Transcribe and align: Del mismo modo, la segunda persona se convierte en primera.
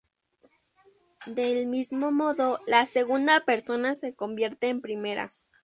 Del 1.27 1.67
mismo 1.67 2.11
modo, 2.11 2.57
la 2.65 2.87
segunda 2.87 3.41
persona 3.45 3.93
se 3.93 4.15
convierte 4.15 4.67
en 4.69 4.81
primera. 4.81 5.29